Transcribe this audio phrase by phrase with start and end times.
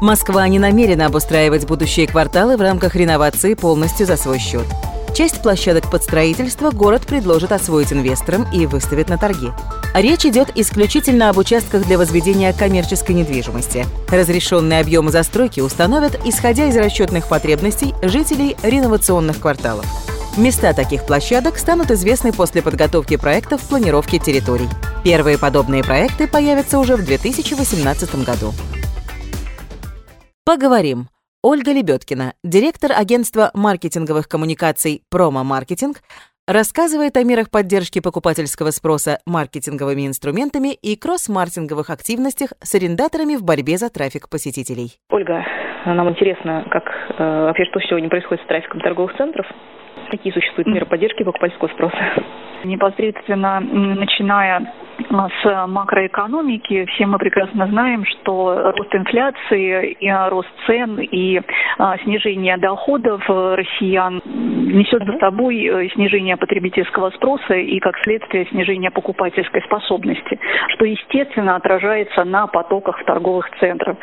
[0.00, 4.64] Москва не намерена обустраивать будущие кварталы в рамках реновации полностью за свой счет.
[5.14, 9.50] Часть площадок под строительство город предложит освоить инвесторам и выставит на торги.
[9.94, 13.84] Речь идет исключительно об участках для возведения коммерческой недвижимости.
[14.08, 19.84] Разрешенные объемы застройки установят, исходя из расчетных потребностей жителей реновационных кварталов.
[20.36, 24.68] Места таких площадок станут известны после подготовки проектов планировки территорий.
[25.04, 28.54] Первые подобные проекты появятся уже в 2018 году.
[30.50, 31.06] Поговорим.
[31.44, 35.98] Ольга Лебедкина, директор агентства маркетинговых коммуникаций «Промо-маркетинг»,
[36.48, 43.76] рассказывает о мерах поддержки покупательского спроса маркетинговыми инструментами и кросс-маркетинговых активностях с арендаторами в борьбе
[43.76, 44.98] за трафик посетителей.
[45.10, 45.46] Ольга,
[45.86, 49.46] нам интересно, как э, вообще что сегодня происходит с трафиком торговых центров?
[50.10, 52.02] Какие существуют меры поддержки покупательского спроса?
[52.64, 54.72] Непосредственно начиная
[55.10, 61.40] а, с макроэкономики, все мы прекрасно знаем, что рост инфляции, и рост цен и
[61.78, 68.90] а, снижение доходов россиян несет за собой э, снижение потребительского спроса и, как следствие, снижение
[68.90, 70.38] покупательской способности,
[70.74, 73.96] что, естественно, отражается на потоках в торговых центрах.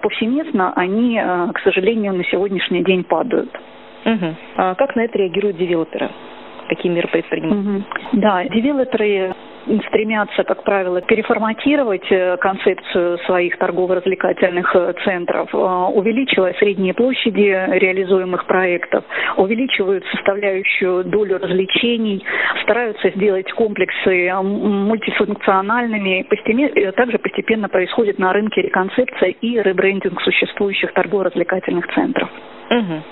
[0.00, 3.50] Повсеместно они, э, к сожалению, на сегодняшний день падают.
[4.04, 4.34] Угу.
[4.56, 6.10] А как на это реагируют девелоперы?
[6.68, 7.66] Какие меры предпринимают?
[7.66, 8.20] Угу.
[8.20, 9.34] Да, девелоперы
[9.88, 18.46] стремятся, как правило, переформатировать э, концепцию своих торгово-развлекательных э, центров, э, увеличивая средние площади реализуемых
[18.46, 19.04] проектов,
[19.36, 22.24] увеличивают составляющую долю развлечений,
[22.62, 26.26] стараются сделать комплексы мультифункциональными.
[26.28, 32.28] Постепенно, также постепенно происходит на рынке реконцепция и ребрендинг существующих торгово-развлекательных центров.
[32.70, 33.02] Угу.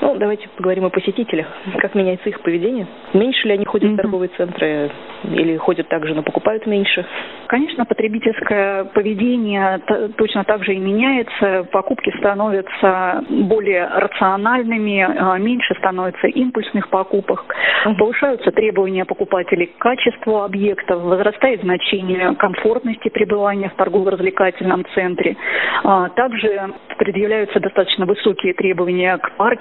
[0.00, 1.46] Ну, давайте поговорим о посетителях.
[1.78, 2.86] Как меняется их поведение?
[3.14, 3.94] Меньше ли они ходят mm-hmm.
[3.94, 4.90] в торговые центры
[5.24, 7.04] или ходят также, но покупают меньше?
[7.48, 9.80] Конечно, потребительское поведение
[10.16, 11.66] точно так же и меняется.
[11.72, 17.96] Покупки становятся более рациональными, а, меньше становится импульсных покупок, mm-hmm.
[17.96, 25.36] повышаются требования покупателей к качеству объектов, возрастает значение комфортности пребывания в торгово-развлекательном центре.
[25.84, 29.57] А, также предъявляются достаточно высокие требования к паркингу.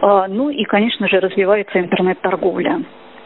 [0.00, 2.82] А, ну и, конечно же, развивается интернет-торговля.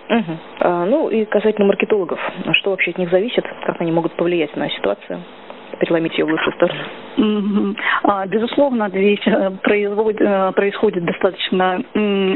[0.09, 0.69] Угу.
[0.87, 2.19] Ну и касательно маркетологов,
[2.53, 5.21] что вообще от них зависит, как они могут повлиять на ситуацию?
[5.83, 7.75] Переломить ее в лучшую сторону.
[8.05, 11.83] А, безусловно, здесь э, э, происходит достаточно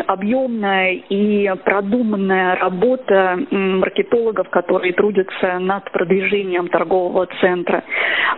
[0.07, 7.85] объемная и продуманная работа маркетологов, которые трудятся над продвижением торгового центра.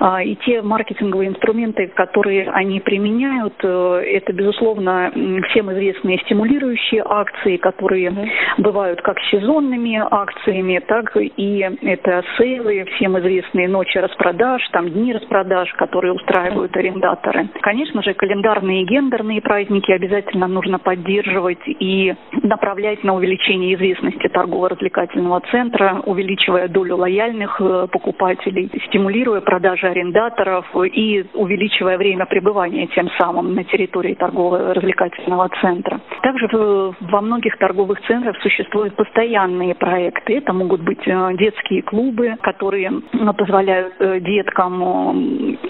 [0.01, 5.11] А, и те маркетинговые инструменты, которые они применяют, э, это, безусловно,
[5.49, 8.13] всем известные стимулирующие акции, которые
[8.59, 15.73] бывают как сезонными акциями, так и это сейлы, всем известные ночи распродаж, там дни распродаж,
[15.75, 17.49] которые устраивают арендаторы.
[17.63, 25.41] Конечно же, календарные и гендерные праздники обязательно нужно поддерживать и направлять на увеличение известности торгово-развлекательного
[25.51, 33.55] центра, увеличивая долю лояльных э, покупателей, стимулируя продажи арендаторов и увеличивая время пребывания тем самым
[33.55, 36.01] на территории торгово-развлекательного центра.
[36.23, 40.39] Также во многих торговых центрах существуют постоянные проекты.
[40.39, 42.91] Это могут быть э, детские клубы, которые
[43.37, 44.21] позволяют э,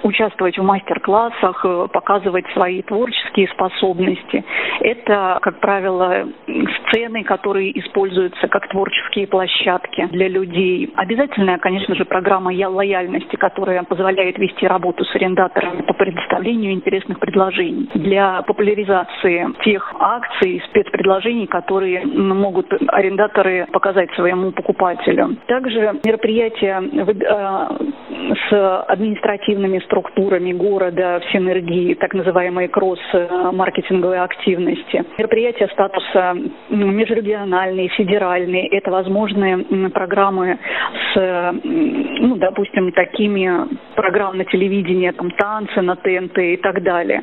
[0.03, 4.45] участвовать в мастер-классах, э, показывать свои творческие способности.
[4.81, 10.93] Это, как правило, сцены, которые используются как творческие площадки для людей.
[10.97, 17.91] Обязательная, конечно же, программа лояльности, которая позволяет вести работу с арендаторами по предоставлению интересных предложений
[17.95, 25.37] для популяризации тех акций спецпредложений, которые могут арендаторы показать своему покупателю.
[25.47, 27.69] Также мероприятия э,
[28.51, 35.05] с административными структурами города в синергии, так называемые кросс-маркетинговые активности.
[35.17, 36.37] Мероприятия статуса
[36.69, 38.69] межрегиональные, федеральные.
[38.69, 39.59] Это возможные
[39.91, 40.59] программы
[41.13, 43.51] с, ну, допустим, такими
[43.95, 47.23] программами на телевидении, там, танцы на ТНТ и так далее.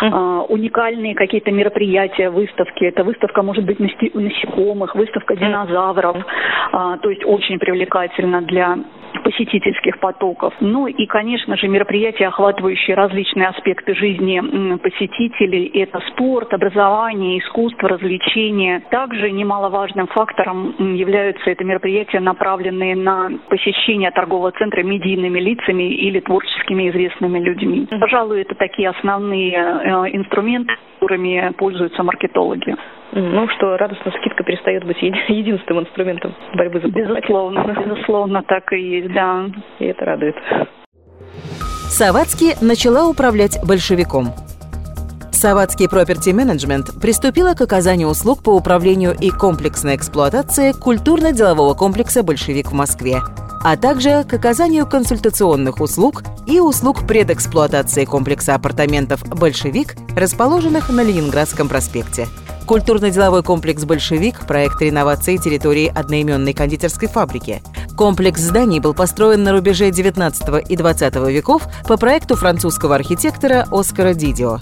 [0.00, 0.46] Uh-huh.
[0.48, 2.84] уникальные какие-то мероприятия, выставки.
[2.84, 6.16] Это выставка может быть насекомых, выставка динозавров.
[6.16, 6.98] Uh-huh.
[6.98, 8.78] то есть очень привлекательно для
[9.22, 10.54] посетительских потоков.
[10.60, 15.66] Ну и, конечно же, мероприятия, охватывающие различные аспекты жизни посетителей.
[15.74, 18.82] Это спорт, образование, искусство, развлечения.
[18.90, 26.90] Также немаловажным фактором являются это мероприятия, направленные на посещение торгового центра медийными лицами или творческими
[26.90, 27.86] известными людьми.
[28.00, 32.76] Пожалуй, это такие основные э, инструменты, которыми пользуются маркетологи.
[33.12, 39.12] Ну, что радостная скидка перестает быть единственным инструментом борьбы за Безусловно, безусловно, так и есть,
[39.12, 39.46] да.
[39.78, 40.36] И это радует.
[41.88, 44.26] Савацкий начала управлять большевиком.
[45.38, 52.72] Савацкий Property Management приступила к оказанию услуг по управлению и комплексной эксплуатации культурно-делового комплекса «Большевик»
[52.72, 53.22] в Москве,
[53.62, 61.68] а также к оказанию консультационных услуг и услуг предэксплуатации комплекса апартаментов «Большевик», расположенных на Ленинградском
[61.68, 62.26] проспекте–
[62.66, 67.62] Культурно-деловой комплекс «Большевик»– проект реновации территории одноименной кондитерской фабрики.
[67.96, 74.12] Комплекс зданий был построен на рубеже 19 и 20 веков по проекту французского архитектора Оскара
[74.12, 74.58] Дидио.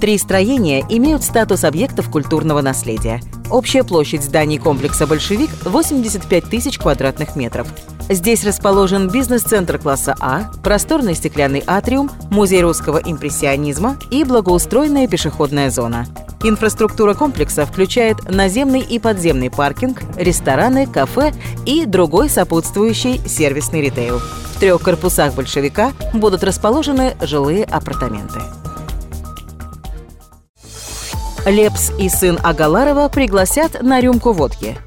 [0.00, 3.22] Три строения имеют статус объектов культурного наследия.
[3.50, 7.66] Общая площадь зданий комплекса «Большевик»– 85 тысяч квадратных метров.
[8.10, 16.06] Здесь расположен бизнес-центр класса А, просторный стеклянный атриум, музей русского импрессионизма и благоустроенная пешеходная зона.
[16.42, 21.32] Инфраструктура комплекса включает наземный и подземный паркинг, рестораны, кафе
[21.64, 24.18] и другой сопутствующий сервисный ритейл.
[24.18, 28.40] В трех корпусах большевика будут расположены жилые апартаменты.
[31.46, 34.76] Лепс и сын Агаларова пригласят на рюмку водки–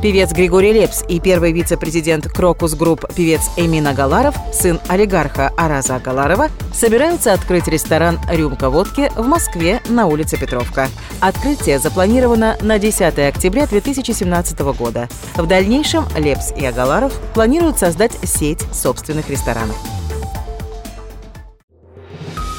[0.00, 6.50] Певец Григорий Лепс и первый вице-президент Crocus Group певец Эмин Агаларов, сын олигарха Араза Агаларова,
[6.72, 10.88] собираются открыть ресторан «Рюмка водки» в Москве на улице Петровка.
[11.20, 15.08] Открытие запланировано на 10 октября 2017 года.
[15.34, 19.76] В дальнейшем Лепс и Агаларов планируют создать сеть собственных ресторанов.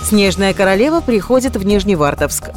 [0.04, 2.50] Снежная королева приходит в Нижневартовск.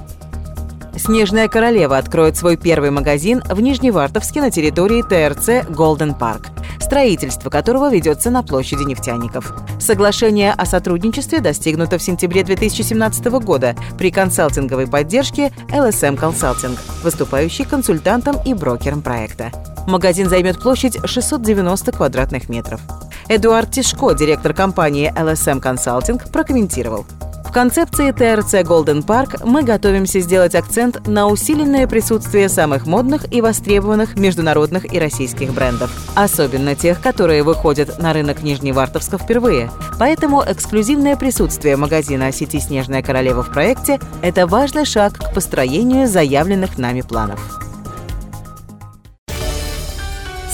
[1.05, 7.91] «Снежная королева» откроет свой первый магазин в Нижневартовске на территории ТРЦ «Голден Парк», строительство которого
[7.91, 9.53] ведется на площади нефтяников.
[9.81, 18.37] Соглашение о сотрудничестве достигнуто в сентябре 2017 года при консалтинговой поддержке LSM Consulting, выступающей консультантом
[18.47, 19.51] и брокером проекта.
[19.89, 22.81] Магазин займет площадь 690 квадратных метров.
[23.29, 27.07] Эдуард Тишко, директор компании LSM Consulting, прокомментировал–
[27.53, 33.43] в концепции ТРЦ Golden Park мы готовимся сделать акцент на усиленное присутствие самых модных и
[33.43, 39.71] востребованных международных и российских брендов, особенно тех, которые выходят на рынок Нижневартовска впервые.
[39.99, 46.79] Поэтому эксклюзивное присутствие магазина сети «Снежная королева» в проекте– это важный шаг к построению заявленных
[46.79, 47.62] нами планов.